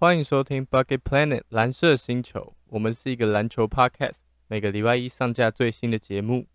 [0.00, 4.16] 欢迎收听 Bucket Planet 蓝色星球，我们是一个篮球 podcast，
[4.48, 6.46] 每个礼拜一上架最新的节目。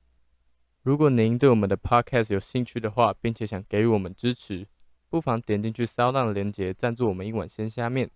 [0.82, 4.66] 如果您对我们的 podcast 有兴趣的话，并且想给予我们支持，
[5.12, 8.10] 不妨点进去 Sound 的链接，赞助我们一碗鲜虾面。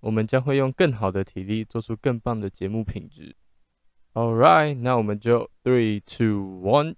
[0.00, 3.36] 我们将会用更好的体力，做出更棒的节目品质。
[4.14, 6.94] All right，那我们就 three two one。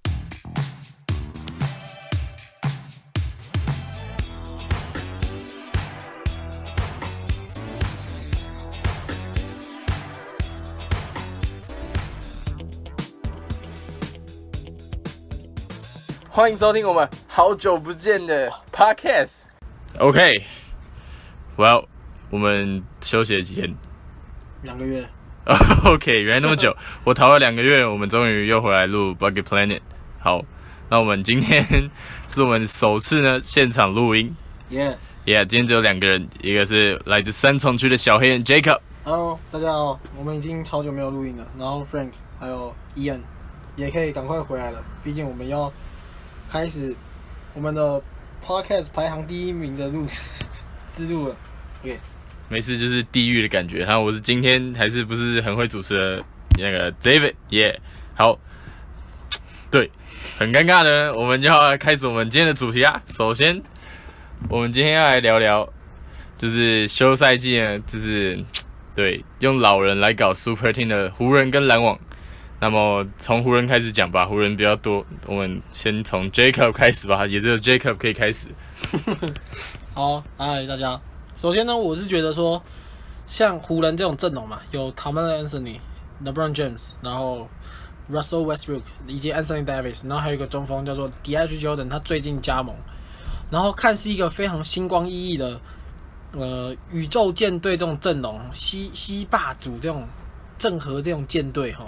[16.37, 19.45] 欢迎收听我们好久不见的 podcast。
[20.01, 21.87] OK，Well，
[22.29, 23.73] 我们休息了几天
[24.63, 25.09] 两个月？
[25.87, 29.79] OK，原来那么久， 我逃了两个月，我们终于又回来录 Bucket Planet。
[30.19, 30.43] 好，
[30.89, 31.65] 那我们今天
[32.29, 34.35] 是我们首次呢现场录音。
[34.71, 38.81] 耶、Yeah，今天只有两个人，一个是来自三重区的小黑人 Jacob。
[39.05, 41.47] Hello，大家好，我们已经超久没有录音了。
[41.57, 43.21] 然后 Frank 还有 Ian
[43.77, 45.73] 也可以赶快回来了，毕竟我们要
[46.55, 46.95] 开始
[47.53, 48.01] 我们的
[48.41, 50.07] Podcast 排行第一名的路
[50.89, 51.35] 之路了。
[52.49, 53.81] 没事，就是地狱的感觉。
[53.81, 56.25] 然后我是今天还是不是很会主持的
[56.57, 57.81] 那个 David，耶、
[58.15, 58.39] 好，
[59.69, 59.91] 对，
[60.39, 63.03] 很尴尬的，我们就要开始我们今天的主题啊。
[63.09, 63.61] 首先，
[64.49, 65.69] 我们今天要来聊聊，
[66.39, 68.41] 就是休赛季呢，就是
[68.95, 71.99] 对用老人来搞 Super Team 的湖人跟篮网。
[72.61, 78.49] 那么从湖人开始讲吧，湖人比较多，我们先从 Jacob 开始吧，也只有 Jacob 可以开始。
[79.93, 80.99] 好，嗨大家。
[81.37, 82.63] 首先呢，我是觉得说，
[83.27, 85.79] 像湖人这种阵容嘛，有 c a m a l Anthony、
[86.25, 87.49] LeBron James，然后
[88.11, 92.75] Russell Westbrook 以及 Anthony Davis，然后还有一个中锋叫做 DeAndre Jordan，他最近加盟，
[93.51, 95.61] 然后看是一个非常星光熠熠的
[96.33, 100.07] 呃宇宙舰队这种阵容，西西霸主这种
[100.57, 101.85] 正和这种舰队哈。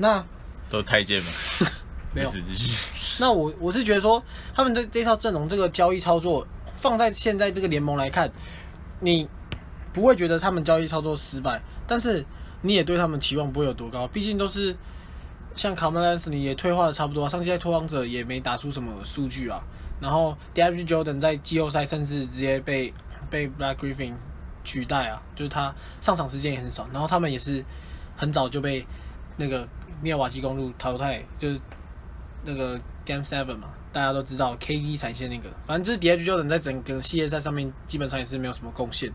[0.00, 0.24] 那
[0.70, 1.28] 都太监嘛，
[2.14, 2.30] 没有。
[2.30, 3.20] 事继续。
[3.20, 4.22] 那我我是觉得说，
[4.54, 8.32] 他们这这套阵容这个交易操作放在现在这个联盟来看，
[9.00, 9.28] 你
[9.92, 12.24] 不会觉得他们交易操作失败，但是
[12.62, 14.74] 你也对他们期望不会有多高，毕竟都是
[15.54, 19.62] 像卡梅兰斯你也退化的差不多、啊，上季在拓荒者也没打出什么数据啊，
[20.00, 22.94] 然后 d a v i Jordan 在季后赛甚至直接被
[23.28, 24.14] 被 Black Griffin
[24.64, 27.62] 取代啊，就是他上场时间也很少，然后他们也是
[28.16, 28.86] 很早就被
[29.36, 29.68] 那个
[30.02, 31.60] 密尔瓦基公路淘汰，就是
[32.44, 39.12] 那个 Game Seven 嘛，大家都知道 KD 产线那个，反正就是 d h Jordan 在整个系列赛上面基本上也是没有什么贡献。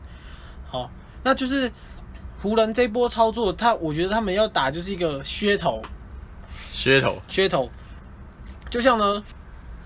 [0.68, 0.90] 好，
[1.24, 1.72] 那就是
[2.42, 5.82] 湖人这波操作，他我觉得他们要打就是一个噱头，
[6.74, 7.22] 噱头。
[7.30, 7.70] 噱头，
[8.70, 9.24] 就像呢，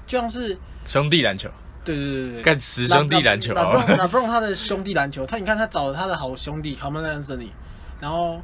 [0.07, 1.49] 就像是兄弟篮球，
[1.85, 2.33] 对对对对。
[2.35, 3.85] 对，干死兄弟篮球那啊！
[3.87, 7.49] 那 LeBron 他的兄弟篮球，他你看他找了他的好兄弟 Carmelo Anthony，
[7.99, 8.41] 然后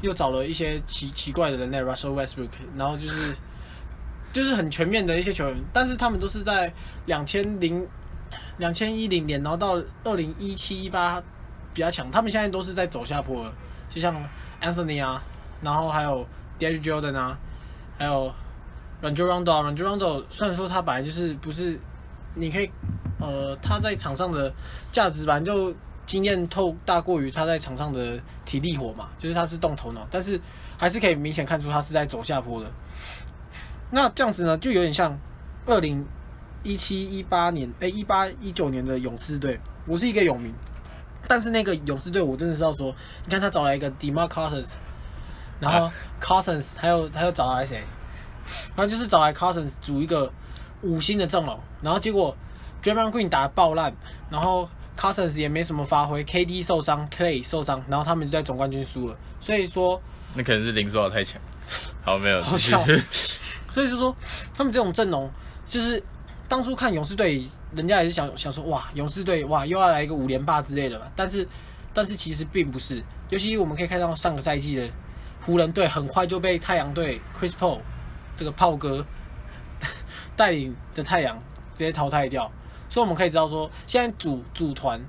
[0.00, 3.34] 又找了一些奇奇怪的人类 Russell Westbrook，然后就是
[4.32, 6.72] 就是很全面的一些球员，但是他们都是在
[7.06, 7.86] 两千零
[8.58, 11.22] 两千一零年，然后到二零一七一八
[11.72, 13.50] 比较强，他们现在都是在走下坡，
[13.88, 14.14] 就像
[14.60, 15.22] Anthony 啊，
[15.62, 16.26] 然后还有
[16.58, 17.38] d a v i d Jordan 啊，
[17.98, 18.32] 还有
[19.02, 21.78] Rajon Rondo，Rajon Rondo 虽然说他本来就是不是
[22.34, 22.68] 你可以
[23.20, 24.52] 呃他在场上的
[24.90, 25.74] 价值反正就
[26.08, 30.40] 经验透大过于他在场上的体力活嘛，就是他是动头脑，但是
[30.78, 32.66] 还是可以明显看出他是在走下坡的。
[33.90, 35.16] 那这样子呢，就有点像
[35.66, 36.02] 二零
[36.62, 39.60] 一七一八年，哎一八一九年的勇士队。
[39.84, 40.50] 我是一个勇民，
[41.26, 42.94] 但是那个勇士队我真的是要说，
[43.26, 44.72] 你看他找来一个 Demar Cousins，
[45.60, 45.90] 然后
[46.20, 47.82] Cousins 还有还有找来谁？
[48.74, 50.32] 然后就是找来 Cousins 组一个
[50.80, 52.34] 五星的阵容，然后结果
[52.82, 53.94] Draymond Green 打得爆烂，
[54.30, 59.16] 然后 Cousins 也没什么发挥，KD 受伤，Clay 受伤，然后他们就在总冠军输了。
[59.38, 60.02] 所以说，
[60.34, 61.40] 那可能是林书豪太强。
[62.02, 62.84] 好，没有，好笑
[63.72, 64.14] 所以就说
[64.52, 65.30] 他们这种阵容，
[65.64, 66.02] 就是
[66.48, 67.44] 当初看勇士队，
[67.76, 71.08] 人家也是想想说，哇，勇士队哇又要来一个五连霸之类的吧。
[71.14, 71.46] 但是
[71.94, 74.88] 但是其实并不是，尤其我们可以看到上个赛季的
[75.40, 77.78] 湖人队很快就被太阳队 Chris Paul
[78.34, 79.06] 这个炮哥
[80.34, 81.36] 带领的太阳
[81.74, 82.50] 直接淘汰掉。
[82.88, 85.00] 所以我们可以知道说，现在组组团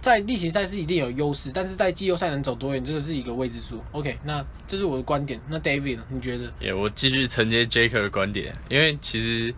[0.00, 3.82] 在例行赛是一定有优势，但是在季后赛能走多远，这个是一个未知数。
[3.92, 5.40] OK，那这是我的观点。
[5.48, 6.04] 那 David 呢？
[6.08, 6.52] 你觉得？
[6.60, 9.54] 也我继续承接 Jacob 的观点，因为其实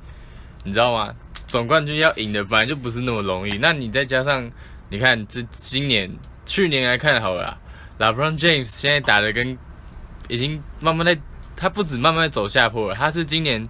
[0.64, 1.14] 你知道吗？
[1.46, 3.56] 总冠军要赢的本来就不是那么容易。
[3.56, 4.50] 那你再加上
[4.90, 6.10] 你看这今年、
[6.44, 7.58] 去年来看好了啦
[7.98, 9.56] ，LeBron James 现在打的跟
[10.28, 11.18] 已经慢慢在，
[11.56, 13.66] 他不止慢慢在走下坡了，他是今年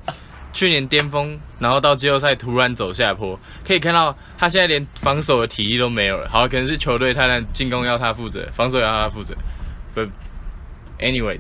[0.53, 6.29] 去年巅峰，然后到季后赛突然走下坡，可以看到他现在连防守的体力都没有了。
[6.29, 9.35] 好，可能是球队太难进攻要他负责，防守也要他负责。
[9.95, 10.09] But
[10.99, 11.39] anyway，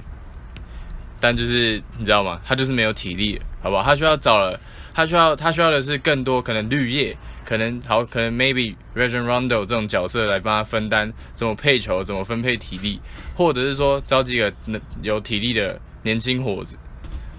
[1.20, 2.40] 但就是你知道吗？
[2.44, 3.82] 他就是没有体力，好不好？
[3.82, 4.58] 他需要找了，
[4.94, 13.00] 他需要他需要的是更多可能绿叶，可能好，可能 maybe Region Rondo 这种角色来帮他分担怎么配球，怎么分配体力，
[13.34, 16.76] 或者是说招几个能有体力的年轻伙子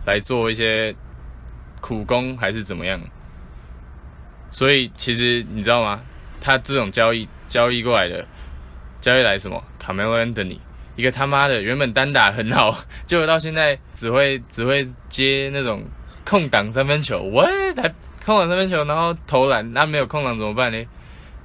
[0.06, 0.95] 来做一些
[1.80, 3.00] 苦工，还是怎么样？
[4.52, 6.02] 所以其实你知道吗？
[6.42, 8.26] 他这种交易交易过来的，
[9.00, 10.58] 交易来什么？Carmelo Anthony，
[10.96, 15.84] 一个他妈的原本单打很好， 结果到现在只会只会接那种
[16.26, 17.46] 空档三分球，喂，
[17.76, 17.84] 他
[18.26, 20.84] 空档三分球，然后投篮，那没有空档怎么办呢？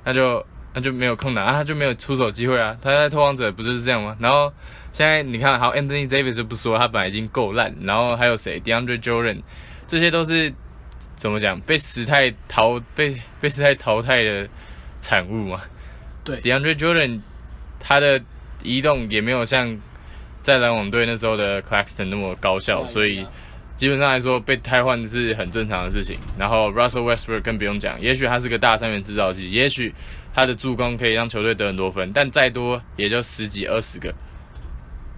[0.04, 2.76] 那就那就没有空档啊，他就没有出手机会啊。
[2.80, 4.16] 他在拓荒者不就是这样吗？
[4.20, 4.52] 然后
[4.92, 9.38] 现在你看，好，Anthony Davis 不说，他本来已经够烂，然后还有谁，DeAndre Jordan，
[9.94, 10.52] 这些都是
[11.14, 14.48] 怎么讲被时代淘被被时代淘汰的
[15.00, 15.60] 产物嘛。
[16.24, 17.20] 对，DeAndre Jordan
[17.78, 18.20] 他的
[18.64, 19.78] 移动也没有像
[20.40, 23.24] 在篮网队那时候的 Claxton 那么高效，所以
[23.76, 26.18] 基本上来说被汰换是很正常的事情。
[26.36, 29.94] 然后 Russell Westbrook 更不用讲，也许他是个大三元制造机，也许
[30.34, 34.12] 他的助攻可以让球队得很多分，但再多也就十几二十个，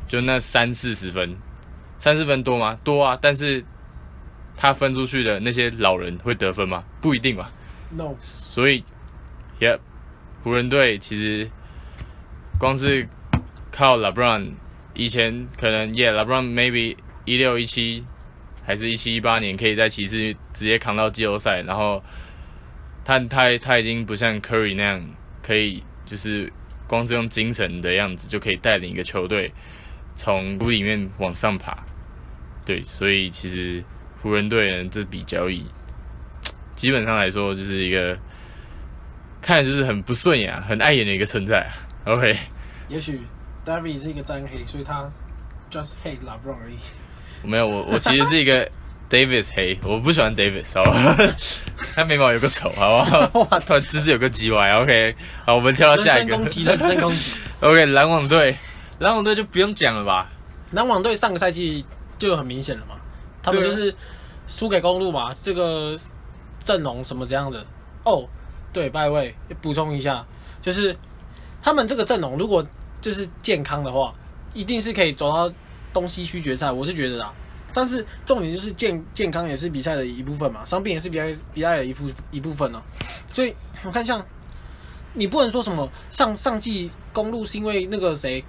[0.06, 1.34] 就那三四十分，
[1.98, 2.78] 三四分多吗？
[2.84, 3.64] 多啊，但是
[4.56, 6.82] 他分出去的那些老人会得分吗？
[7.00, 7.52] 不一定吧。
[7.90, 8.82] no，所以
[9.60, 9.78] ，Yep，
[10.42, 11.48] 湖人队其实
[12.58, 13.08] 光是
[13.70, 14.52] 靠 LeBron，
[14.94, 18.04] 以前可能 Yeah，LeBron maybe 一六一七
[18.64, 22.02] 还是一七一八年可以在骑士直接扛到季后赛，然后
[23.04, 25.06] 他他他已经不像 Curry 那样
[25.42, 26.52] 可以就是
[26.86, 29.52] 光是用精神的样子就可以带领一个球队
[30.16, 31.76] 从谷里面往上爬。
[32.64, 33.84] 对，所以其实
[34.26, 35.64] 湖人队呢这笔交易。
[36.74, 38.18] 基本上来说，就是一个
[39.40, 41.72] 看着就是很不顺眼、啊、很碍眼的一个存在、啊。
[42.12, 42.36] OK，
[42.88, 43.22] 也许
[43.64, 45.10] David 是一个沾黑，所以他
[45.70, 46.76] just hate LeBron 而已。
[47.42, 48.68] 我没有，我我其实是一个
[49.08, 51.16] Davis 黑，我不喜欢 Davis，好吧？
[51.96, 53.58] 他眉毛有个丑，好不好？
[53.64, 54.72] 突然姿势有个鸡歪。
[54.72, 56.48] OK，好，我们跳到下一个人身攻。
[56.48, 57.38] 击，人身攻击。
[57.60, 58.54] OK，篮网队，
[58.98, 60.26] 篮网队就不用讲了吧？
[60.72, 61.86] 篮网队上个赛季
[62.18, 62.96] 就很明显了嘛，
[63.42, 63.94] 他们就是
[64.46, 65.96] 输给公路嘛，这个
[66.60, 67.64] 阵容什么这样的。
[68.04, 68.26] 哦，
[68.72, 70.24] 对，拜位补充一下，
[70.62, 70.96] 就是
[71.62, 72.64] 他们这个阵容如果
[73.00, 74.14] 就是健康的话，
[74.54, 75.52] 一定是可以走到
[75.92, 77.32] 东西区决赛，我是觉得啦。
[77.74, 82.82] 但是重点就是健健康也是比赛的一部分嘛，伤病也是比赛比赛的一部一部分呢、
[83.32, 83.54] 所以
[83.84, 84.24] 我看像
[85.12, 88.42] 你不能说什么上上季公路是因为那个谁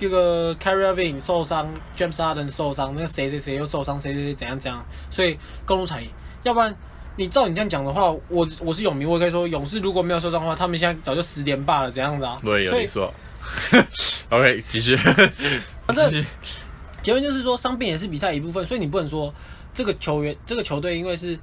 [0.00, 6.08] 那个 Kyrie Irving 受伤，James Harden 受伤，那个谁谁谁又受伤，谁谁谁怎样怎样，所以公路才赢。
[6.42, 6.74] 要不然
[7.16, 12.40] 你照你这样讲的话，我我是勇迷，我也可以说勇士如果没有受伤的话，他们现在早就十连霸了，怎样子啊？
[12.44, 13.12] 我也有你说。
[14.30, 14.96] OK，继续。
[15.86, 16.24] 反正
[17.02, 19.32] 结论就是说，伤病也是比赛一部分，所以你不能说
[19.74, 21.38] 这个球员、这个球队因为是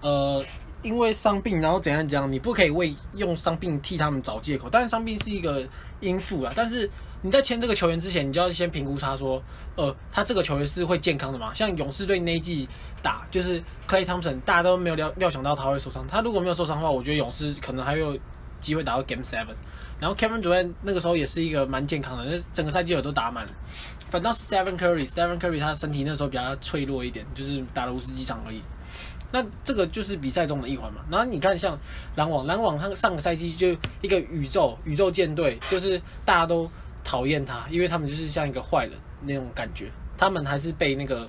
[0.00, 0.44] 呃
[0.82, 4.68] 因为伤病，然后怎样怎样，你不可以为用伤病替他们找借口。
[4.70, 5.62] 但是，伤病是一个
[6.00, 6.90] 因素啊，但是
[7.22, 9.40] 你在签这个球员之前，你就要先评估他说，
[9.76, 11.54] 呃，他这个球员是会健康的嘛？
[11.54, 12.68] 像勇士队那一季
[13.00, 16.04] 打，就是 Clay Thompson，大家都没有料料想到他会受伤。
[16.08, 18.18] 他如果没有受伤的话，我觉得勇士可能还有
[18.60, 19.54] 机会打到 Game Seven。
[20.00, 23.46] 然后 Kevin Durant 那个时候也是一个蛮健康的，那整个赛季也都打满。
[24.10, 28.60] 反倒是 Stephen Curry，Stephen Curry 他身体那时候比较脆弱一点，就是打了五十几场而已。
[29.30, 31.00] 那这个就是比赛中的一环嘛。
[31.08, 31.78] 然后你看像
[32.16, 33.68] 篮网，篮网他上个赛季就
[34.00, 36.68] 一个宇宙宇宙舰队，就是大家都
[37.04, 38.92] 讨厌他，因为他们就是像一个坏人
[39.22, 39.90] 那种感觉。
[40.16, 41.28] 他们还是被那个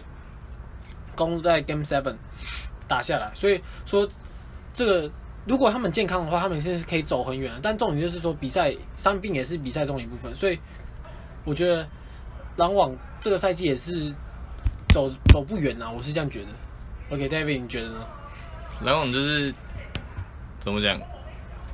[1.15, 2.15] 公路在 Game Seven
[2.87, 4.07] 打下来，所以说
[4.73, 5.11] 这个
[5.45, 7.59] 如果他们健康的话，他们现在是可以走很远的。
[7.61, 10.59] 但重点就是说，比赛伤病也是比赛中的一部分，所以
[11.43, 11.87] 我觉得
[12.57, 14.13] 篮网这个赛季也是
[14.93, 17.15] 走走不远啊，我是这样觉得。
[17.15, 18.05] OK，David，、你觉得呢？
[18.83, 19.53] 篮网就是
[20.59, 20.99] 怎么讲？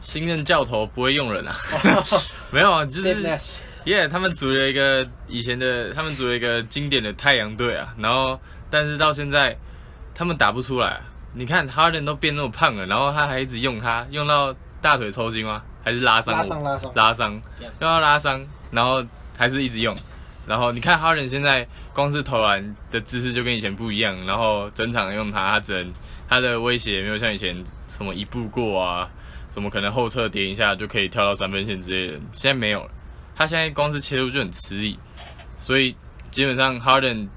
[0.01, 1.55] 新任教头不会用人啊，
[2.51, 3.39] 没有啊，就是
[3.89, 9.57] 耶他们组了一个以前的，他们组了一个经典的太阳队啊，然后但是到现在
[10.13, 11.01] 他们打不出来、啊。
[11.31, 15.61] 你看哈登都变那么胖了，然后他还一直用他，用到大腿抽筋吗？
[15.83, 16.33] 还是拉伤？
[16.33, 17.31] 拉伤拉伤拉伤，
[17.61, 19.03] 用到拉伤，然后
[19.37, 19.95] 还是一直用。
[20.47, 25.93] 然后你看哈登现在光是投篮的姿势就跟以前不一样，然后整场用他，他只能
[26.27, 27.55] 他的威胁也没有像以前
[27.87, 29.07] 什么一步过啊，
[29.53, 32.89] 什么可能后撤点一下就可以跳到三分线之类的，现在没有了。
[33.39, 34.99] 他现在光是切入就很吃力，
[35.57, 35.95] 所以
[36.29, 37.29] 基本上 Harden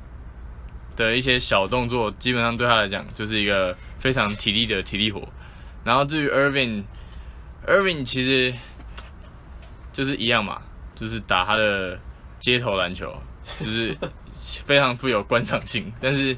[0.97, 5.23] 的一些小动作，基本上对他来讲就是一个非常体力的体力活。
[5.85, 8.52] 然后至于 Irving，Irving 其实
[9.92, 10.61] 就是一样嘛，
[10.97, 11.97] 就是打他的
[12.40, 13.16] 街头篮球，
[13.61, 13.97] 就是
[14.64, 15.92] 非常富有观赏性。
[16.00, 16.35] 但是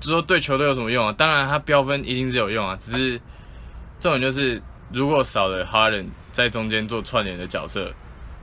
[0.00, 1.14] 就说对球队有什么用啊？
[1.16, 3.18] 当然他标分一定是有用啊，只是
[3.98, 4.62] 这种就是
[4.92, 7.90] 如果少了 Harden 在中间做串联的角色，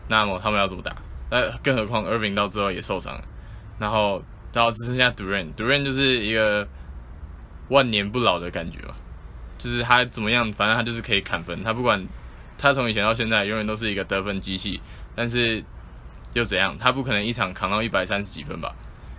[0.08, 0.96] 那么他们要怎么打？
[1.30, 3.24] 那更何况 Irving 到最后也受伤了，
[3.80, 4.24] 然后
[4.54, 6.68] 然后只剩下 Durant，Durant 就是一个
[7.68, 8.96] 万年不老的感觉嘛，
[9.58, 12.08] 就是他怎么样，反正他就是可以砍分，他不管
[12.58, 14.80] 他从以前到现在永远都是一个得分机器，
[15.16, 15.64] 但是
[16.34, 16.78] 又怎样？
[16.78, 18.74] 他不可能一场扛到一百三十几分吧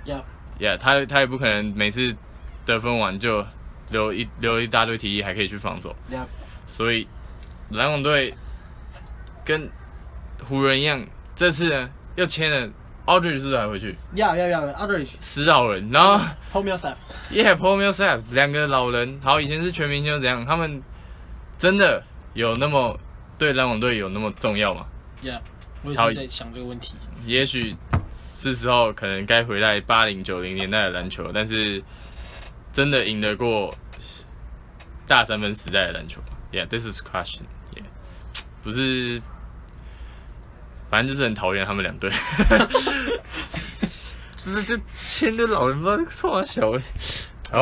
[0.07, 2.17] Yeah，？Yeah，他他也不可能每次
[2.65, 3.45] 得分完就
[3.91, 5.95] 留一留一大堆体力，还可以去防守。
[6.67, 7.07] 所以
[7.71, 8.35] 篮网队
[9.45, 9.71] 跟
[10.45, 12.69] 湖人一样，这次呢又签了
[13.07, 13.97] Aldridge 是不是还回去？
[14.15, 16.19] 要要要 Aldridge 死老人，然后
[16.53, 16.97] p o m i l s a
[17.31, 20.45] p Yeah Paul Millsap 两个老人，好，以前是全明星又怎样？
[20.45, 20.83] 他们
[21.57, 22.03] 真的
[22.35, 22.99] 有那么
[23.39, 24.87] 对篮网队有那么重要吗
[25.23, 25.41] ？Yeah，
[25.83, 26.95] 我好也是在想这个问题。
[27.27, 27.75] 也许
[28.11, 31.83] 是时候可能该回来八零九零年代的篮球，但是
[32.73, 33.75] 真的赢得过
[35.07, 37.43] 大三分时代的篮球吗？Yeah，this is question.
[37.75, 37.85] Yeah，
[38.63, 39.21] 不是，
[40.91, 42.11] 反正就是很讨厌他们两队，
[44.37, 46.73] 就是这签的老人不知道小。
[47.51, 47.61] 好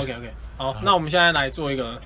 [0.00, 2.00] ，OK OK，好，那我们现在来做一个，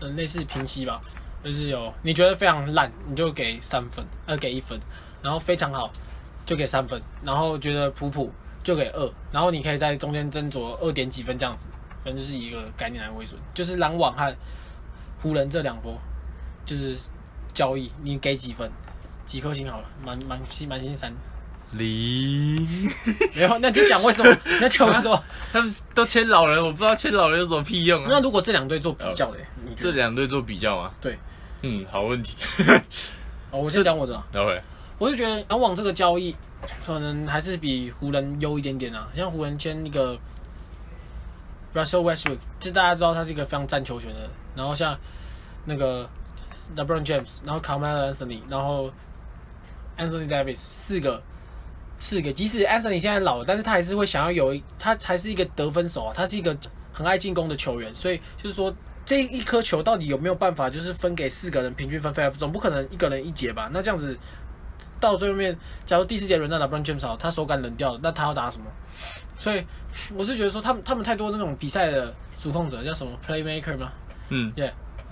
[0.00, 1.00] 嗯、类似评析吧，
[1.44, 4.78] 就是有你觉得非常烂，你就给三分，呃，给一分，
[5.22, 5.90] 然后非常好
[6.44, 8.32] 就给三分，然后觉得普普
[8.64, 11.68] 就给二，然后你可以在中间斟酌二点几分这样子，
[12.04, 14.36] 反正就是以一个概念来为准，就是篮网和
[15.22, 15.96] 湖人这两波
[16.64, 16.96] 就是
[17.54, 18.68] 交易，你给几分？
[19.26, 21.12] 几颗星好了，满满星满星三，
[21.72, 22.64] 零，
[23.34, 24.30] 没有，那你讲为什么？
[24.46, 25.22] 你要讲为什么？
[25.52, 28.20] 他们都签老人，我不知道签老人有什么屁用啊那？
[28.20, 29.44] 如果这两队做比较嘞，
[29.76, 29.90] 这？
[29.90, 30.92] 两队做比较吗？
[31.00, 31.18] 对，
[31.62, 32.36] 嗯，好问题。
[33.50, 34.50] 哦，我先讲我的啊， 然后
[34.98, 36.34] 我就觉得篮网这个交易
[36.84, 39.08] 可能还是比湖人优一点点啊。
[39.14, 40.16] 像湖人签一个
[41.74, 44.96] Russell Westbrook，就大家知道他是一个非常占球权的，然后像
[45.64, 46.08] 那个
[46.74, 48.90] LeBron James，然后 Carmelo Anthony，然后
[49.98, 51.22] Anthony Davis 四个。
[51.98, 56.54] 四个，即使 Anthony 现在老了，但是他还是会想要有一，他还是一个得分手啊，他是一个
[56.92, 58.70] 很爱进攻的球员，所以就是说
[59.06, 63.70] 这一颗球到底有没有办法，就是分给四个人平均分配，总不可能一个人一节吧？
[63.72, 64.14] 那这样子
[65.00, 68.66] 到最后面，假如第四节轮到 LeBron James 好，他手感冷掉了，那他要打什么？
[69.34, 69.64] 所以
[70.14, 73.90] 我是觉得说，他们他们太多那种比赛的主控者，叫什么 playmaker 吗？
[74.28, 74.52] 嗯，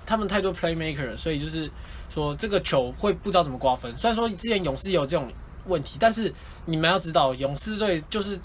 [0.06, 1.70] 他们太多 playmaker，了所以就是
[2.10, 3.92] 说这个球会不知道怎么瓜分。
[3.96, 5.30] 虽然说之前勇士有这种
[5.66, 6.32] 问题，但是
[6.64, 8.38] 你们要知道，勇士队就是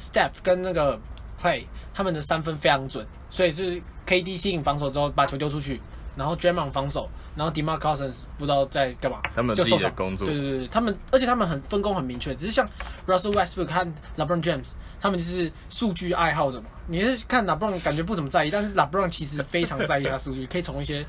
[0.00, 0.98] Steph 跟那个
[1.40, 5.80] Play 他们的三分非常准，所以是 KD 吸引防守之后把球丢出去，
[6.16, 9.90] 然后 Draymond 防守，然后 DeMar Cousins 不知道在干嘛，他们有自己就受伤。
[9.90, 12.68] 的工作对，对对，他们而且他们很分工很明确，只是像
[13.06, 16.66] Russell Westbrook 和 LeBron James，他们就是数据爱好者嘛。
[16.86, 21.04] 你是看 LeBron 感觉不怎么在意，但是 LeBron 其实非常在意他数据，可以从一些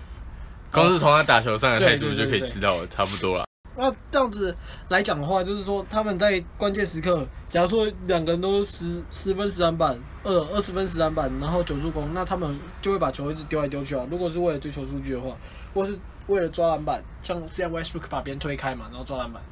[0.70, 3.45] 光是从他打球上的态度就可以知道了，差不多了。
[3.76, 4.56] 那这样子
[4.88, 14.06] 来讲的话，就是说他们在关键时刻，假如说两个人都十十分十篮板，二二十分十篮板，然后九助攻，那他们就会把球一直丢来丢去啊。
[14.10, 15.36] 如果是为了追求数据的话，
[15.74, 19.42] 或是为了抓篮板，像之前 Westbrook 把别人推开嘛，然后抓篮板。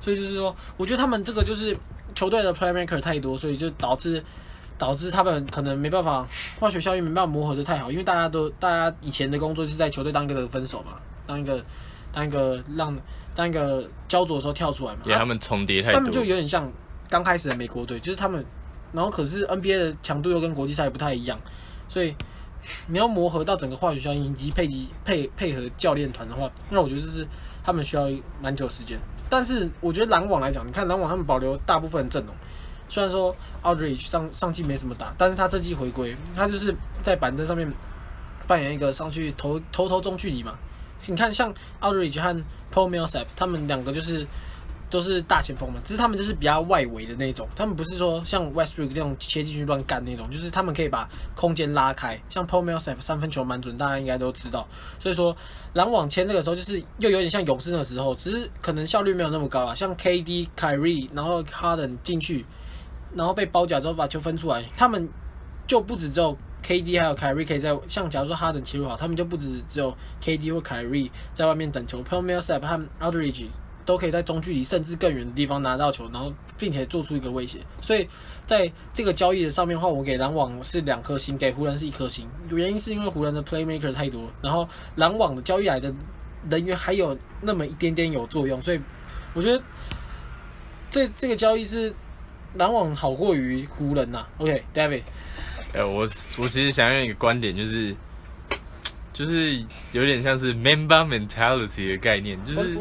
[0.00, 1.76] 所以就是说，我觉得他们这个就是
[2.14, 4.24] 球队的 playmaker 太多，所以就导致
[4.76, 6.26] 导致他们可能没办法
[6.58, 11.62] 化学效应没办法磨合的太好，因为大家都大家以前的工作是在球队当一个分手嘛，当一个
[12.12, 12.96] 当一个让
[13.34, 15.00] 当一个焦灼的时候跳出来嘛。
[15.04, 16.70] 也他们重叠太他们就，有点像
[17.08, 18.44] 刚开始的美国队，就是他们，
[18.92, 21.38] 然后可是 NBA 的强度又跟国际赛不太一样，
[21.88, 22.14] 所以
[22.86, 27.26] 你要磨合到整个化学效应以及配及配配合教练团的话，那我觉得就是
[27.64, 28.08] 他们需要
[28.42, 28.98] 蛮久时间。
[29.28, 32.34] 但是我觉得篮网来讲，你看篮网他们保留大部分阵容，
[32.88, 37.72] 虽然说 Aldridge 上上季没什么打，但是他这季回归，他就是在板凳上面
[38.46, 40.58] 扮演一个上去投投投中距离嘛。
[41.06, 44.26] 你看像 Aldridge 和 Paul Millsap 他们两个就是
[44.88, 52.20] 都是大前锋嘛，只是他们就是比较外围的那种，他们不是说像 Westbrook 这种切进去乱干那种，就是他们可以把空间拉开。
[52.28, 54.66] 像 Paul Millsap 三分球蛮准，大家应该都知道。
[54.98, 55.36] 所以说
[55.74, 59.74] 篮网签这个时候就是又有点像勇士那个时候，只是可能效率没有那么高啊。
[59.74, 62.44] 像 KD、Kyrie，然后 Harden 进去，
[63.14, 65.08] 然后被包夹之后把球分出来，他们
[65.68, 73.46] 就不止只有 KD 还有 Kyrie 可以在像假如说哈登切入好，他们就不止只有 KD 或 Kyrie 在外面等球，Paul Millsap 和 Aldridge
[73.84, 77.58] 都可以在中距离甚至更远的地方拿到球，然后并且做出一个威胁。
[77.80, 78.08] 所以
[78.46, 82.28] 在这个交易的上面的话，我给篮网是两颗星，给湖人是一颗星。
[82.50, 85.92] 原因是因为湖人的 playmaker 太多，然后篮网的交易来的
[86.48, 88.80] 人员还有那么一点点有作用，所以
[89.34, 89.62] 我觉得
[90.90, 91.92] 这这个交易是
[92.54, 95.02] 篮网好过于湖人呐、OK，David，、
[95.72, 96.00] 呃，我
[96.36, 97.94] 我其实想用一个观点，就是
[99.12, 99.56] 就是
[99.92, 102.76] 有点像是 member mentality 的概念，就是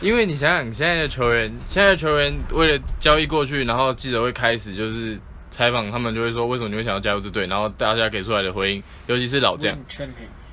[0.00, 5.16] 因为你想想现在的球员，现在的球员为了交易过去，然后记者会开始就是
[5.52, 9.78] 采访，他们就会说为什么你会想要加入这队，然后大家给出来的回应，尤其是老将，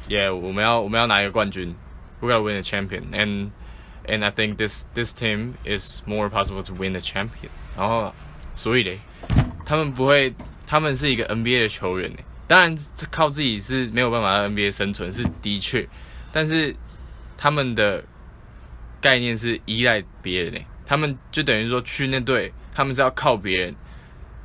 [0.10, 1.74] 耶，yeah, 我们要我们要拿一个冠军
[2.22, 3.50] ，we're gonna win the champion，and
[4.06, 8.14] and I think this this team is more possible to win the champion，然后
[8.54, 9.00] 所以嘞，
[9.66, 10.36] 他们不会。
[10.68, 12.18] 他们是一个 NBA 的球员呢。
[12.46, 15.88] 当然，这靠自己是没有办法在 NBA 生存，是的确，
[16.32, 16.76] 但是
[17.38, 18.04] 他们的
[19.02, 20.60] 概念是依赖别人呢。
[20.86, 23.76] 他们就等于说去那队，他们是要靠别人，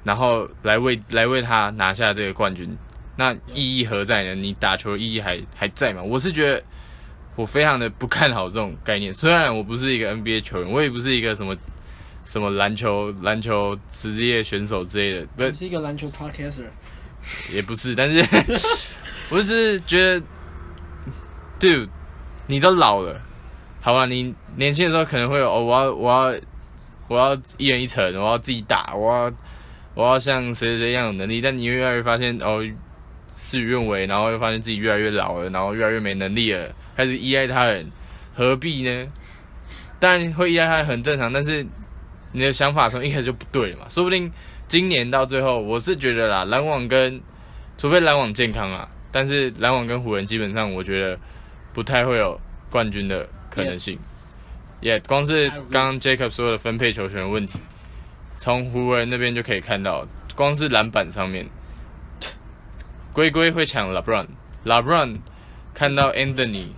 [0.02, 2.76] 然后来为来为他拿下这个冠军。
[3.14, 4.34] 那意义何在呢？
[4.34, 6.02] 你打球的意义还还在吗？
[6.02, 6.60] 我是觉得
[7.36, 9.14] 我非常的不看好这种概念。
[9.14, 11.56] 虽然我不是一个 NBA 球员，我也不是一个什么
[12.24, 16.64] 什么篮球篮球职业选手之类的，不你是一个篮球 podcaster，
[17.52, 18.20] 也不是，但是
[19.30, 20.22] 我只是觉得
[21.58, 21.88] ，dude，
[22.46, 23.20] 你都老了，
[23.80, 24.06] 好吧？
[24.06, 26.40] 你年轻的时候可能会有哦，我要我要
[27.08, 29.32] 我要一人一城，我要自己打，我要
[29.94, 32.62] 我要像谁谁谁一样有能力，但你越来越发现哦，
[33.34, 37.90] 事与愿违，然后又发现自己越来越老了，然后越来越没能力了，开始依赖他人，
[38.34, 39.06] 何必呢？
[39.98, 41.66] 当然会依赖他人很正常，但是
[42.32, 44.30] 你的想法从一开始就不对了嘛，说不定
[44.68, 47.20] 今年到最后，我是觉得啦，篮网跟
[47.76, 51.18] 除非篮网健康啊，但是篮网跟湖人基本上我觉得
[51.72, 53.98] 不太会有冠军的可能性。
[54.80, 57.60] 也、光是刚刚 Jacob 说的分配球权的问题，
[58.36, 61.46] 从湖人那边就可以看到，光是篮板上面，
[63.12, 65.18] 龟龟会抢 LeBron，LeBron
[65.72, 66.68] 看到 Anthony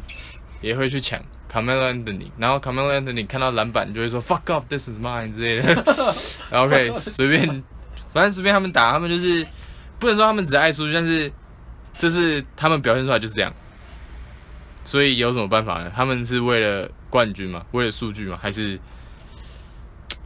[0.61, 1.18] 也会去抢
[1.54, 5.84] Carmelo Anthony，然后 Carmelo Anthony 看到篮板就会说 Fuck off，this is mine 之类的。
[6.50, 7.46] 然后可以随便，
[8.12, 9.46] 反正随便他们打，他们就是
[10.00, 11.31] 不能说他们只爱输，但是
[11.96, 13.55] 这是他们表现出来就是这样。
[14.83, 15.92] 所以有什么办法呢？
[15.94, 17.64] 他们是为了冠军吗？
[17.70, 18.37] 为了数据吗？
[18.42, 18.76] 还是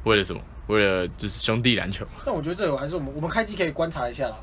[0.04, 0.40] 为了什么？
[0.68, 2.06] 为了就是兄弟篮球？
[2.24, 4.36] 但我觉得这个还是我们我们开机可以观察一下啦。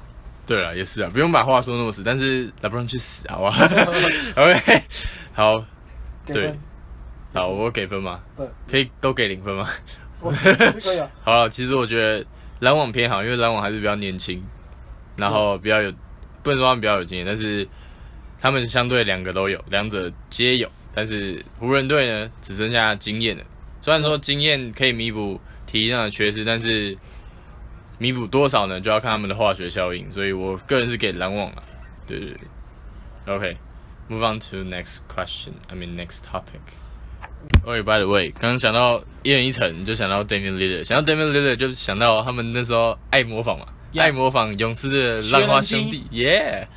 [0.48, 3.66] 对了，也是啊，不用把话说那么死，但是 LeBron 去死，好不好？
[4.38, 4.84] OK，
[5.34, 5.66] 好，
[6.26, 6.56] 对
[7.36, 8.22] 好，我给分吗？
[8.38, 9.68] 对，可以都给零分吗？
[10.22, 11.12] 我是可以啊。
[11.22, 12.26] 好了，其实我觉得
[12.62, 14.42] 篮网偏好，因为篮网还是比较年轻，
[15.18, 15.92] 然后比较有，
[16.42, 17.68] 不能说他们比较有经验，但是
[18.40, 20.72] 他们相对两个都有，两者皆有。
[20.94, 23.44] 但是湖人队呢，只剩下经验了。
[23.82, 26.98] 虽然说经验可以弥补体力上的缺失，但是
[27.98, 30.10] 弥补多少呢，就要看他们的化学效应。
[30.10, 31.62] 所以我个人是给篮网了。
[32.08, 33.36] 对对对。
[33.36, 35.52] OK，move、on to next question.
[35.68, 36.62] I mean next topic.
[37.66, 46.68] Oh, by the way，刚刚想到一人一城，就想到 Damian Lillard，想到 Damian Lillard 就想到他们那时候爱模仿嘛 Yeah 爱模仿勇士的浪花兄弟，Yeah。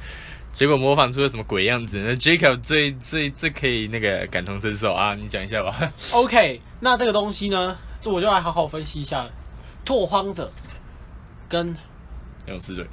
[0.51, 2.01] 结果模仿出了什么鬼样子？
[2.05, 5.15] 那 Jacob 最最最可以那个感同身受啊！
[5.15, 5.93] 你讲一下吧。
[6.15, 9.27] OK，那这个东西呢，这我就来好好分析一下。
[9.85, 10.51] 拓荒者
[11.49, 11.77] 跟
[12.47, 12.87] 勇士队，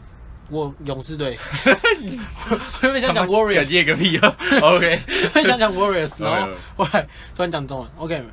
[0.49, 4.35] 我勇士队，我原本想讲 Warriors，谢个屁哦。
[4.61, 7.87] OK，原本想讲 Warriors，然后来突然讲中文。
[7.97, 8.23] OK，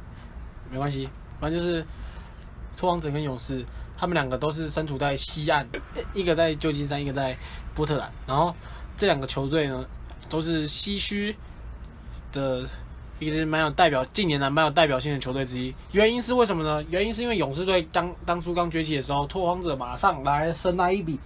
[0.71, 1.09] 没关系，
[1.41, 1.85] 反正就是
[2.77, 3.65] 拓荒者跟勇士，
[3.97, 5.67] 他们两个都是身处在西岸，
[6.13, 7.35] 一个在旧金山，一个在
[7.75, 8.13] 波特兰。
[8.27, 8.55] 然后
[8.97, 9.85] 这两个球队呢，
[10.29, 11.35] 都是西区
[12.31, 12.69] 的
[13.19, 15.75] 一个是蛮有代表，近年来蛮有代表性的球队之一。
[15.93, 16.85] 原因是为什么呢？
[16.91, 21.19] 原因是因为勇士队当当初刚崛起的时候，拓荒者马上来深拉一笔，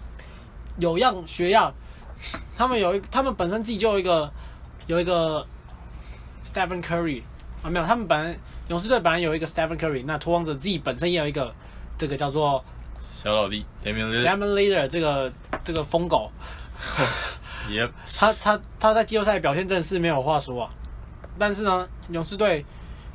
[0.79, 1.73] 有样学样。
[2.57, 4.33] 他们有一，他们本身自己就有一个
[4.87, 5.47] 有一个
[6.43, 7.23] Stephen Curry
[7.63, 11.55] 啊，没有，他们本来勇士队本来有一个 Stephen Curry，那拓荒者自己本身也有一个
[11.99, 12.65] 这个叫做
[12.99, 14.23] 小老弟 Damian。
[14.23, 15.31] Lemon Leader 这个
[15.63, 16.33] 这个疯狗，
[17.69, 20.71] Yep，他他他在季后赛表现真的是没有话说啊。
[21.39, 22.65] 但是呢，勇士队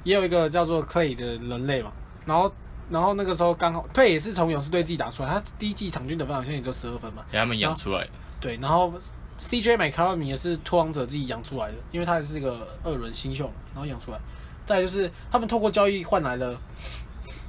[0.03, 1.91] 也有一个叫做 Clay 的人类嘛，
[2.27, 2.53] 然后
[2.91, 8.11] 然后那个时候刚好 Clay 也是从勇士队自己打出来，他第一季场均得分好像也就十二分嘛，给他们养出来的。
[8.41, 8.93] 对，然后
[9.39, 14.19] CJ 麦卡米也是拓荒者自己养出来的，因为他也是一个二轮新秀嘛，然后养出来。
[14.65, 16.59] 再来就是他们透过交易换来了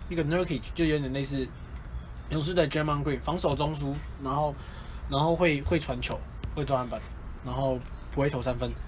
[0.09, 1.47] 一个 Nurkic，就有点类似
[2.31, 4.55] 勇士的 Draymond Green，防守中枢，然后
[5.11, 6.19] 然后会会传球，
[6.55, 7.01] 会抓篮板，
[7.45, 7.79] 然后
[8.13, 8.73] 不会投三分。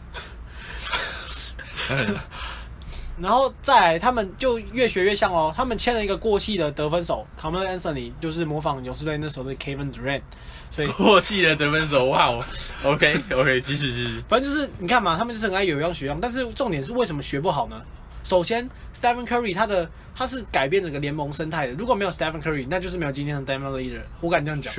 [3.21, 5.53] 然后再来，他们就越学越像喽。
[5.57, 10.23] 他们签了一个过气的得分手 c a m e l Anthony，就是模仿勇士队那时候的 Kevin Durant。
[10.71, 12.45] 所以过气的得分手，哇哦
[12.83, 14.21] ，OK OK，继续继续。
[14.29, 17.81] 反正就是你看嘛，他们就是很爱有样学样，但是重点是为什么学不好呢？
[18.25, 21.75] 首先，Stephen Curry 他的他是改变整个联盟生态的。
[21.75, 24.75] 如果没有 Stephen Curry，那就是没有今天的 e a d e r 我敢这样讲。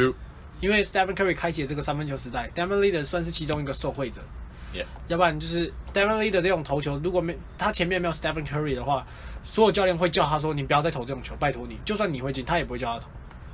[0.60, 4.20] 因为 Stephen Curry 开启了这个三分球时代 e a d e r 算是其中一个受惠者。
[4.76, 9.08] Yeah，要不然就是 Damian l e a d e 的这种投球，如果没他前面没有 Stephen Curry 的话，
[9.44, 13.08] 所有教练会叫他说：“你不要再投这种球，拜托你。”就算你会进，他也不会叫他投。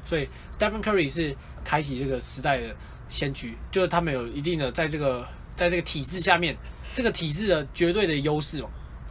[0.03, 2.75] 所以 Stephen Curry 是开启这个时代的。
[3.11, 6.55] 先驱就是他们有一定的在这个在这个体制下面，
[6.95, 8.69] 这个体制的绝对的优势嘛。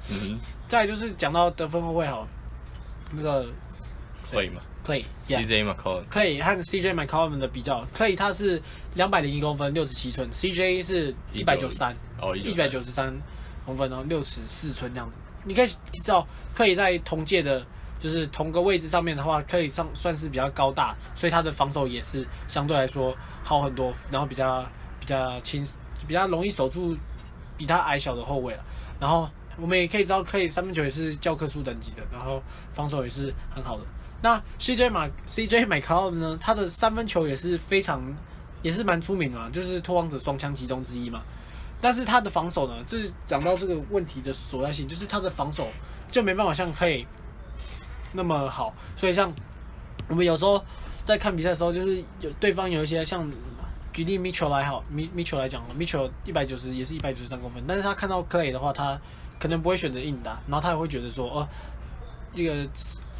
[0.08, 2.26] 嗯，再就是讲到得分后卫好，
[3.12, 3.44] 那个
[4.26, 8.60] Clay 嘛，Clay，CJ McCollum，Clay 和 CJ McCollum 的比较，Clay 他是
[8.94, 13.12] 两百零一公分，六十七寸，CJ 是一百九十三，哦，一百九十三
[13.64, 15.16] 公分，然后六十四寸这样子。
[15.44, 17.64] 你可以知道，可以在同届的。
[18.00, 23.14] 就是同个位置上面的话，可以上算是比较高大，所以他的防守也是相对来说
[23.44, 24.64] 好很多，然后比较
[24.98, 25.62] 比较轻，
[26.08, 26.96] 比较容易守住
[27.58, 28.64] 比他矮小的后卫了。
[28.98, 33.84] 然后我们也可以知道，可以三分球也是教科书等级的，然后防守也是很好的。
[34.22, 38.02] 那 CJ 马 CJ 麦卡呢，他的三分球也是非常
[38.62, 41.22] 也是蛮出名的，就是拓荒者双枪其中之一嘛。
[41.80, 45.66] 但是他的防守呢，这是讲到这个问题的所在性，就是他的防守
[46.10, 47.06] 就没办法像可以。
[48.12, 49.32] 那么好，所以像
[50.08, 50.62] 我们有时候
[51.04, 53.26] 在看比赛的时候，就是有对方有一些像
[53.92, 59.00] 举例 Mitchell 来好，Mi Mitchell 来讲，Mitchell 一百九十也是一百九十三公分，但是他看到 Clay 的话，他
[59.38, 61.48] 可能不会选择硬打，然后他也会觉得说，哦，
[62.32, 62.52] 这个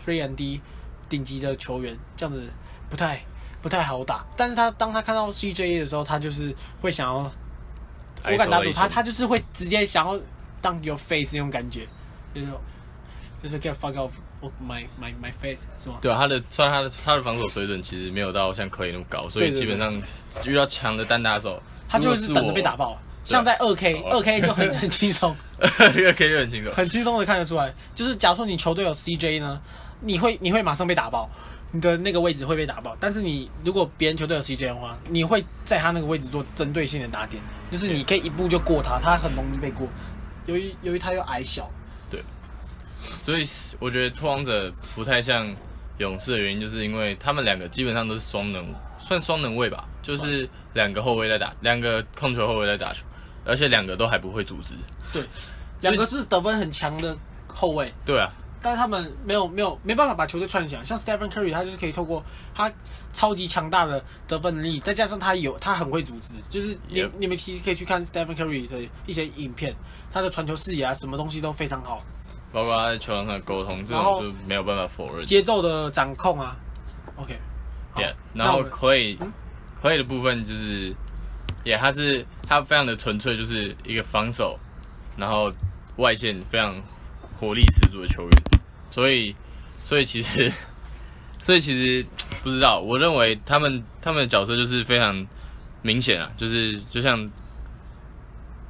[0.05, 0.61] Three and D
[1.11, 2.51] 顶级的球员这样子
[2.88, 3.20] 不太
[3.61, 7.31] 不太好打，但是他当他看到 CJ 的时候，他就是会想要，
[8.25, 10.18] 我敢打赌他他就是会直接想要
[10.62, 11.87] 当 Your Face 那种感觉，
[12.33, 12.46] 就是
[13.42, 14.12] 就是 Get fuck off。
[14.66, 15.99] My my my face 是吗？
[16.01, 19.92] 对啊，他的虽然他的他的防守水准其实没有到像可以那么高，所以基本上
[20.46, 22.99] 遇到强的单打手，他就是等着被打爆。
[23.23, 25.68] 像在二 K 二 K 就很很轻松，二
[26.14, 27.70] K 就很轻松，很轻松的看得出来。
[27.94, 29.61] 就是假如说你球队有 CJ 呢，
[30.01, 31.29] 你会你会马上被打爆，
[31.73, 32.97] 你的那个位置会被打爆。
[32.99, 39.87] 但是你如果别人球队有 CJ 的话，你会在他那个位置做针对性的打点，就是你可以一步就过他，他很容易被过。
[40.47, 41.71] 由于由于他又矮小。
[42.11, 42.25] 对
[42.99, 43.47] 所以
[43.79, 45.49] 我觉得拓荒者不太像
[45.99, 53.05] 勇士的原因，就是因为他们两个基本上都是双能，算双能位吧，就是两个后卫在打，两个控球后卫在打球，
[53.45, 54.75] 而且两个都还不会组织。
[55.13, 55.23] 对，
[55.83, 57.93] 两个是得分很强的后卫。
[58.05, 60.85] 对啊，但是他们没有没有没办法把球队串起来。
[60.85, 62.23] 像 Stephen Curry，他就是可以透过
[62.55, 62.70] 他
[63.12, 69.75] 超级强大的得分能力，再加上他有他很会组织，就是你你们其实可以去看 Stephen Curry 的一些影片，
[70.11, 72.05] 他的传球视野啊，什么东西都非常好。
[72.53, 75.25] 包括他在球场上的沟通，这种就没有办法否认。
[75.25, 76.57] 节奏的掌控啊
[77.16, 80.92] ，OK，Yeah，然后 Clay，Clay 的部分就是
[81.64, 84.59] ，Yeah，他是他非常的纯粹，就是一个防守，
[85.16, 85.53] 然后
[85.96, 86.75] 外线非常
[87.40, 88.31] 火力十足的球员。
[88.90, 89.35] 所以，
[89.85, 90.53] 所以其实，
[91.42, 92.07] 所以其实
[92.42, 95.26] 不知道，我认为他们他们的角色就是非常
[95.81, 97.31] 明显啊，就是就像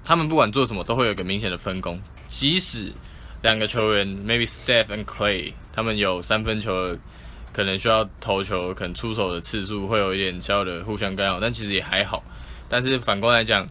[0.04, 2.92] 他们不管做什么，都会有一个明显的分工，即使。
[3.42, 6.94] 两个球员，maybe Steph and Clay，他们有三分球，
[7.54, 12.22] 可能需要投球，可能出手的次数会有一点小的互相干扰，但其实也还好。
[12.68, 13.66] 但是反过来讲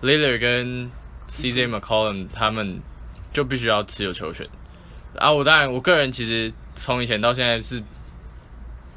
[0.00, 0.90] l i l l a r 跟
[1.28, 2.80] CJ McCollum 他们
[3.32, 4.46] 就必须要持有球权。
[5.18, 7.82] 啊，我当然，我个人其实从以前到现在是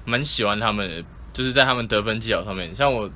[0.06, 2.76] 蛮喜欢他们的，就是在他们得分技巧上面。
[2.76, 3.10] 像我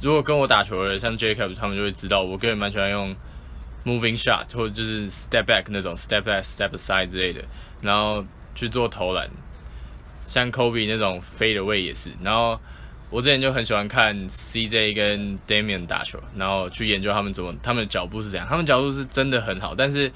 [0.00, 3.14] 如果跟我打球的，像 Jacob 他们就会知道，我个人蛮喜欢用。
[3.84, 7.42] Moving shot 或者就是 step back 那种 step back step aside 之类的，
[7.80, 8.22] 然后
[8.54, 9.30] 去做投篮，
[10.26, 12.10] 像 Kobe 那种飞的位也是。
[12.22, 12.60] 然后
[13.10, 18.46] 我之前就很喜欢看 CJ 跟 Damian 打球，然后去研究他们怎么他们的脚步是怎样。
[18.48, 20.10] 他们脚步是真的很好，但是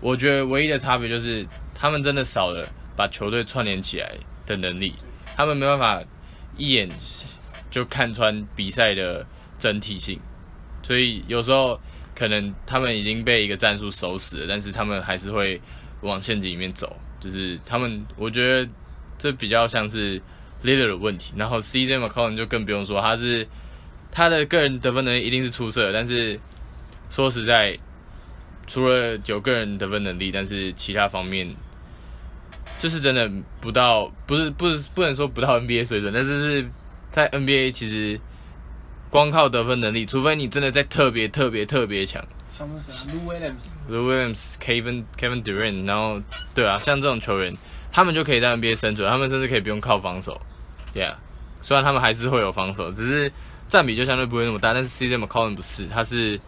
[0.00, 4.12] 我觉得唯一的差别就是他们真的少了把球队串联起来
[4.44, 4.94] 的能力，
[5.36, 6.02] 他们没办法
[6.56, 6.88] 一眼
[7.70, 9.26] 就看穿比赛的
[9.58, 10.20] 整体性，
[10.82, 11.78] 所以有时候。
[12.18, 15.60] 可能他们已经被一个战术守死了，但是他们还是会
[16.00, 16.96] 往陷阱里面走。
[17.20, 18.66] 就是他们，我觉得
[19.18, 20.18] 这比较像是
[20.62, 21.32] leader 的问题。
[21.36, 23.46] 然后 CJ McCollum 就更不用说，他是
[24.10, 26.38] 他的个人得分能力一定是出色，但是
[27.10, 27.78] 说实在，
[28.66, 31.54] 除了有个人得分能力，但是其他方面
[32.78, 36.68] 就是真的不到，不是不是不能说不到 NBA 水准，但是是
[37.10, 38.20] 在 NBA 其实。
[39.08, 46.20] 光靠得分能力，除非你真的在特别特别特别强，像是谁啊？Lou Williams，Lou Williams、Kevin Kevin Durant，然后
[46.52, 47.54] 对啊，像这种球员，
[47.96, 50.38] 他们就可以在 NBA 生存，他们甚至可以不用靠防守
[50.94, 51.14] ，Yeah，
[51.62, 53.32] 虽然他们还是会有防守，只是
[53.70, 54.74] 占比就相对不会那么大。
[54.74, 56.38] 但是 CJ McCollum 不是，他是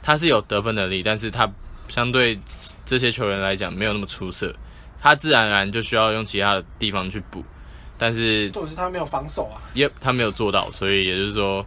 [0.00, 1.50] 他是有得分能力，但是他
[1.88, 2.38] 相对
[2.84, 4.54] 这些球员来讲没有那么出色，
[5.02, 7.44] 他自然而然就需要用其他的地方去补，
[7.98, 9.58] 但是重点是他没有防守啊。
[9.74, 11.66] Yep，他没有做到，所以也就是说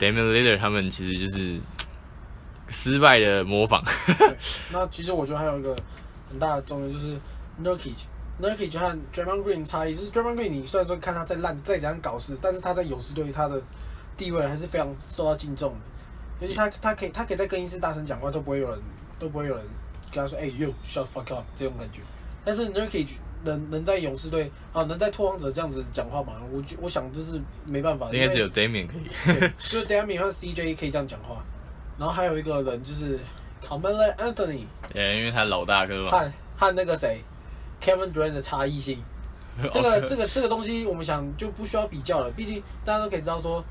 [0.00, 1.60] ，Damian Lillard 他们其实就是
[2.70, 3.84] 失败的模仿。
[4.70, 5.76] 那其实我觉得还有一个
[6.32, 7.16] 很大的重点就是
[7.62, 8.06] Nurkic。
[8.40, 13.60] Nurkic 和 Draymond Green 差异就是 Draymond Green，你虽然说看他在烂再怎样搞事，但是他在勇士队他的
[14.16, 16.46] 地位还是非常受到敬重的。
[16.46, 18.80] 尤其他他可以他可以在更衣室大声讲话，都不会有人
[19.18, 19.64] 都不会有人
[20.10, 22.00] 跟他说哎、you shut fuck up 这种感觉。
[22.44, 23.10] 但是 Nurkic
[23.44, 26.40] 能能在勇士队啊能在拓荒者这样子讲话吗？
[26.50, 29.02] 我觉我想这是没办法的，应该只有 Damian 可以。
[29.58, 31.44] 就是 Damian 和 CJ 可以这样讲话。
[31.98, 33.20] 然后还有一个人就是
[33.62, 34.66] Carmelo Anthony。
[34.94, 36.10] 呃，因为他老大哥嘛。
[36.10, 37.22] 和和那个谁
[37.80, 39.02] Kevin Durant 的差异性，
[39.72, 43.64] 这个这个这个东西我们想就不需要比较了，毕竟大家都可以知道说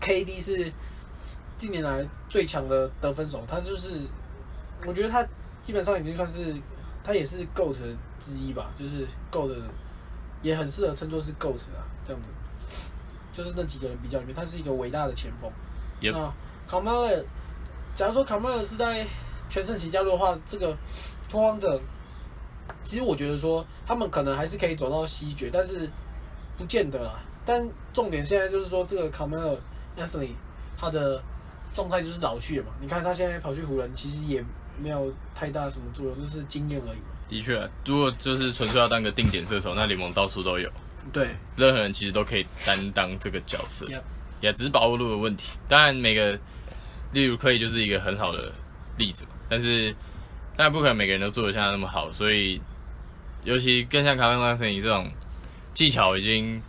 [0.00, 0.72] ，KD 是
[1.58, 4.00] 近年来最强的得分手，他就是
[4.86, 5.26] 我觉得他
[5.62, 6.54] 基本上已经算是
[7.04, 7.76] 他也是 GOAT
[8.20, 9.54] 之一吧，就是 GOAT
[10.42, 12.28] 也很适合称作是 GOAT 啊，这样子，
[13.32, 15.50] 就是那几个人比较里面，他是一个伟大的前锋。
[16.00, 16.32] Yep 那
[16.66, 17.24] c a m e l
[17.96, 19.06] 假如说 m e l 是在
[19.48, 20.76] 全盛期加入的话，这个
[21.30, 21.80] 拓荒者，
[22.84, 25.90] 其实我觉得说他们可能还是可以走到西决，但是
[26.58, 27.18] 不见得啦。
[27.46, 30.32] 但重点现在就是说，这个 c a m e l Anthony
[30.76, 31.22] 他的
[31.72, 32.72] 状态就是老去了嘛。
[32.80, 34.44] 你看他现在跑去湖人，其实也
[34.78, 37.16] 没有太大什么作用，就是经验而已嘛。
[37.28, 40.70] 的确啊，如果就是纯粹要当个定点射手，那联盟到处都有，
[41.10, 43.86] 对，任何人其实都可以担当这个角色。
[44.42, 45.56] 也只是把握度的问题。
[45.66, 46.38] 当然，每个
[47.12, 48.52] 例如可以就是一个很好的
[48.96, 49.94] 例子，但是
[50.56, 52.60] 当然不可能每个人都做得像他那么好，所以
[53.44, 55.08] 尤其更像卡梅隆·安东尼这种
[55.74, 56.60] 技巧已经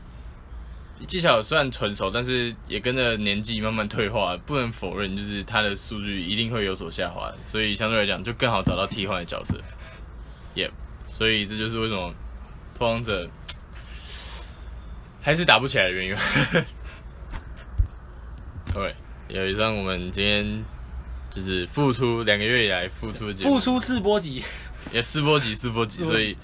[1.07, 9.55] 技巧虽然纯熟，但是也跟着年纪慢慢退化，不能否认就是他的数据一定会有所下滑，所以相对来讲就更好找到替换的角色。
[10.55, 10.71] 耶、
[11.07, 12.11] 所以这就是为什么
[12.73, 13.29] 拓荒者
[15.21, 16.15] 还是打不起来的原因。
[18.73, 18.93] 对，有
[19.29, 20.63] 以上我们今天
[21.29, 24.43] 就是付出两个月以来付出的付出四波集。
[24.93, 26.37] 也四波集四波级，四波级所以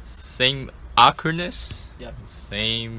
[0.00, 2.92] same awkwardness Yep same，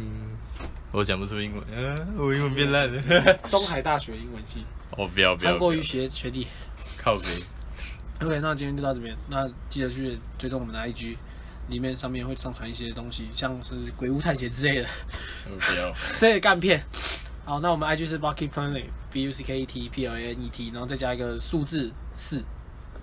[0.91, 3.01] 我讲不出英文，嗯、我英文变烂了。
[3.49, 4.65] 东海大学英文系，
[4.97, 6.47] 哦，不要不要，韩国学学弟。
[6.97, 7.25] 靠背。
[8.19, 9.15] OK，那今天就到这边。
[9.29, 11.15] 那记得去追踪我们的 IG，
[11.69, 14.87] 里面上面会上传一些东西，像是鬼屋探险之类的
[15.45, 16.83] 哦不要， 这些干片。
[17.47, 22.43] 好，那我们 IG 是 Bucket Planet，B U C K E T P L A N E T，然后再加一个数字四，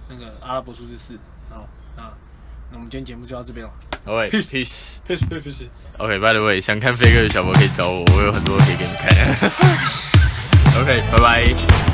[0.07, 1.19] 那个阿拉伯数字四。
[1.49, 2.03] 好，那
[2.71, 3.73] 那我们今天节目就到这边了。
[4.05, 4.99] OK Peace peace。
[5.09, 5.69] Peace peace peace。
[5.97, 9.09] OK，by、the way，想看飞哥的小博可以找我，我有很多可以给你看。
[10.79, 11.94] OK，拜拜。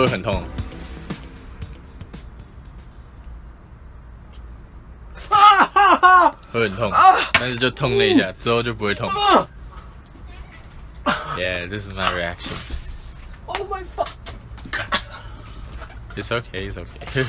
[0.00, 0.44] 啊，会很痛。
[6.52, 6.90] 会很痛，
[7.34, 9.08] 但是就痛了一下，之后就不会痛。
[11.36, 12.52] Yeah, this is my reaction.
[13.46, 14.12] Oh my fuck！It's
[16.30, 17.24] okay, it's okay.